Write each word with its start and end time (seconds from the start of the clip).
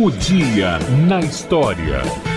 O 0.00 0.12
dia 0.12 0.78
na 1.08 1.18
história. 1.18 2.27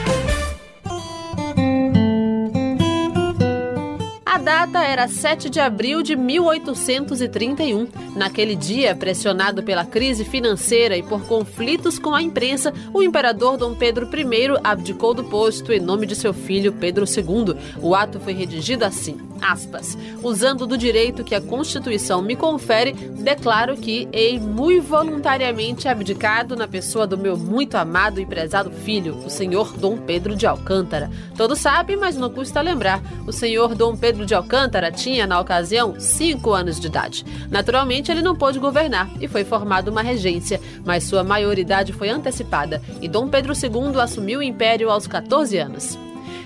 Data 4.41 4.83
era 4.83 5.07
7 5.07 5.49
de 5.49 5.59
abril 5.59 6.01
de 6.01 6.15
1831. 6.15 7.87
Naquele 8.15 8.55
dia, 8.55 8.95
pressionado 8.95 9.61
pela 9.61 9.85
crise 9.85 10.25
financeira 10.25 10.97
e 10.97 11.03
por 11.03 11.25
conflitos 11.27 11.99
com 11.99 12.13
a 12.13 12.21
imprensa, 12.21 12.73
o 12.93 13.03
imperador 13.03 13.55
Dom 13.55 13.75
Pedro 13.75 14.09
I 14.11 14.59
abdicou 14.63 15.13
do 15.13 15.23
posto 15.23 15.71
em 15.71 15.79
nome 15.79 16.07
de 16.07 16.15
seu 16.15 16.33
filho 16.33 16.73
Pedro 16.73 17.05
II. 17.05 17.55
O 17.81 17.93
ato 17.93 18.19
foi 18.19 18.33
redigido 18.33 18.83
assim: 18.83 19.17
aspas, 19.41 19.97
usando 20.23 20.65
do 20.65 20.77
direito 20.77 21.23
que 21.23 21.35
a 21.35 21.41
Constituição 21.41 22.21
me 22.21 22.35
confere, 22.35 22.93
declaro 22.93 23.77
que 23.77 24.07
hei 24.11 24.39
muito 24.39 24.81
voluntariamente 24.81 25.87
abdicado 25.87 26.55
na 26.55 26.67
pessoa 26.67 27.05
do 27.05 27.17
meu 27.17 27.37
muito 27.37 27.75
amado 27.75 28.19
e 28.19 28.25
prezado 28.25 28.71
filho, 28.71 29.15
o 29.25 29.29
senhor 29.29 29.77
Dom 29.77 29.97
Pedro 29.97 30.35
de 30.35 30.47
Alcântara. 30.47 31.09
Todos 31.35 31.59
sabem, 31.59 31.97
mas 31.97 32.17
não 32.17 32.29
custa 32.29 32.61
lembrar. 32.61 33.01
O 33.27 33.31
senhor 33.31 33.75
Dom 33.75 33.95
Pedro 33.95 34.25
de 34.25 34.30
Alcântara 34.35 34.91
tinha, 34.91 35.27
na 35.27 35.39
ocasião, 35.39 35.99
cinco 35.99 36.51
anos 36.51 36.79
de 36.79 36.87
idade. 36.87 37.25
Naturalmente, 37.49 38.11
ele 38.11 38.21
não 38.21 38.35
pôde 38.35 38.59
governar 38.59 39.09
e 39.19 39.27
foi 39.27 39.43
formada 39.43 39.91
uma 39.91 40.01
regência, 40.01 40.59
mas 40.85 41.03
sua 41.03 41.23
maioridade 41.23 41.93
foi 41.93 42.09
antecipada 42.09 42.81
e 43.01 43.07
Dom 43.07 43.27
Pedro 43.27 43.53
II 43.53 43.99
assumiu 43.99 44.39
o 44.39 44.43
império 44.43 44.89
aos 44.89 45.07
14 45.07 45.57
anos. 45.57 45.97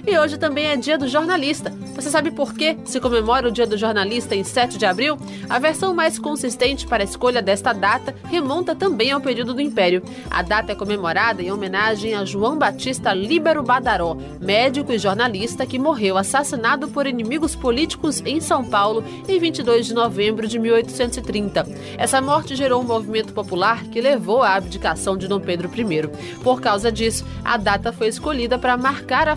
E 0.07 0.19
hoje 0.19 0.37
também 0.37 0.67
é 0.67 0.77
dia 0.77 0.99
do 0.99 1.07
jornalista. 1.07 1.73
Você 1.95 2.11
sabe 2.11 2.29
por 2.29 2.53
que 2.53 2.77
se 2.85 2.99
comemora 2.99 3.47
o 3.47 3.51
dia 3.51 3.65
do 3.65 3.75
jornalista 3.75 4.35
em 4.35 4.43
7 4.43 4.77
de 4.77 4.85
abril? 4.85 5.17
A 5.49 5.57
versão 5.57 5.95
mais 5.95 6.19
consistente 6.19 6.85
para 6.85 7.01
a 7.01 7.05
escolha 7.05 7.41
desta 7.41 7.73
data 7.73 8.13
remonta 8.25 8.75
também 8.75 9.11
ao 9.11 9.19
período 9.19 9.53
do 9.53 9.61
Império. 9.61 10.03
A 10.29 10.43
data 10.43 10.73
é 10.73 10.75
comemorada 10.75 11.41
em 11.41 11.51
homenagem 11.51 12.13
a 12.13 12.23
João 12.23 12.55
Batista 12.57 13.13
Líbero 13.13 13.63
Badaró, 13.63 14.15
médico 14.39 14.91
e 14.91 14.99
jornalista 14.99 15.65
que 15.65 15.79
morreu 15.79 16.17
assassinado 16.17 16.87
por 16.89 17.07
inimigos 17.07 17.55
políticos 17.55 18.21
em 18.25 18.39
São 18.39 18.63
Paulo 18.63 19.03
em 19.27 19.39
22 19.39 19.87
de 19.87 19.93
novembro 19.95 20.47
de 20.47 20.59
1830. 20.59 21.65
Essa 21.97 22.21
morte 22.21 22.55
gerou 22.55 22.81
um 22.81 22.85
movimento 22.85 23.33
popular 23.33 23.83
que 23.85 24.01
levou 24.01 24.43
à 24.43 24.53
abdicação 24.53 25.17
de 25.17 25.27
Dom 25.27 25.39
Pedro 25.39 25.71
I. 25.73 26.07
Por 26.43 26.61
causa 26.61 26.91
disso, 26.91 27.25
a 27.43 27.57
data 27.57 27.91
foi 27.91 28.09
escolhida 28.09 28.59
para 28.59 28.77
marcar 28.77 29.27
a 29.27 29.35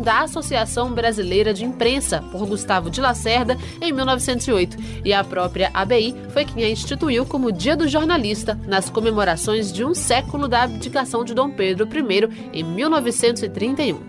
da 0.00 0.20
Associação 0.20 0.92
Brasileira 0.92 1.52
de 1.52 1.64
Imprensa, 1.64 2.22
por 2.32 2.46
Gustavo 2.46 2.90
de 2.90 3.00
Lacerda, 3.00 3.56
em 3.80 3.92
1908, 3.92 4.76
e 5.04 5.12
a 5.12 5.22
própria 5.22 5.70
ABI 5.74 6.14
foi 6.30 6.44
quem 6.44 6.64
a 6.64 6.70
instituiu 6.70 7.26
como 7.26 7.52
Dia 7.52 7.76
do 7.76 7.88
Jornalista, 7.88 8.58
nas 8.66 8.88
comemorações 8.90 9.72
de 9.72 9.84
um 9.84 9.94
século 9.94 10.48
da 10.48 10.62
abdicação 10.62 11.24
de 11.24 11.34
Dom 11.34 11.50
Pedro 11.50 11.86
I, 11.86 12.58
em 12.60 12.64
1931. 12.64 14.00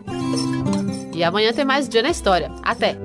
E 1.13 1.23
amanhã 1.23 1.51
tem 1.51 1.65
mais 1.65 1.89
Dia 1.89 2.01
na 2.01 2.09
História. 2.09 2.51
Até! 2.63 2.95